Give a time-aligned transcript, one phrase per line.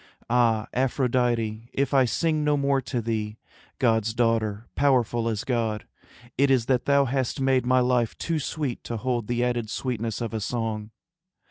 [0.31, 3.37] Ah, Aphrodite, if I sing no more To thee,
[3.77, 5.85] God's daughter, powerful as God,
[6.39, 10.19] It is that thou hast made my life too sweet To hold the added sweetness
[10.19, 10.89] of a song.